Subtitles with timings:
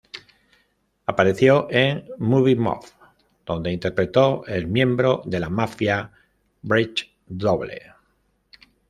[1.05, 2.83] Apareció en "Movie Mob",
[3.45, 6.11] donde interpretó el miembro de la mafia
[6.63, 7.83] Brit doble.